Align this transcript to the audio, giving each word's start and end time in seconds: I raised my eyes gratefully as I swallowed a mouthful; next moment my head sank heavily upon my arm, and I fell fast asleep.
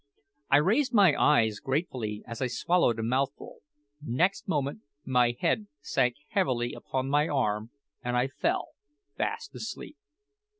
I 0.49 0.57
raised 0.57 0.95
my 0.95 1.15
eyes 1.15 1.59
gratefully 1.59 2.23
as 2.25 2.41
I 2.41 2.47
swallowed 2.47 2.97
a 2.97 3.03
mouthful; 3.03 3.59
next 4.03 4.47
moment 4.47 4.81
my 5.05 5.35
head 5.39 5.67
sank 5.79 6.15
heavily 6.29 6.73
upon 6.73 7.07
my 7.07 7.27
arm, 7.27 7.69
and 8.03 8.17
I 8.17 8.27
fell 8.29 8.69
fast 9.15 9.53
asleep. 9.53 9.97